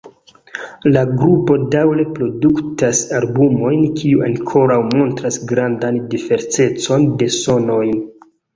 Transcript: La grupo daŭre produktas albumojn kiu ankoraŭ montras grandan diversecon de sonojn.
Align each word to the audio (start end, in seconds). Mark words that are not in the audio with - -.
La 0.93 1.01
grupo 1.19 1.57
daŭre 1.75 2.05
produktas 2.15 3.03
albumojn 3.21 3.85
kiu 4.01 4.25
ankoraŭ 4.29 4.81
montras 4.97 5.39
grandan 5.55 6.03
diversecon 6.17 7.09
de 7.23 7.33
sonojn. 7.41 7.97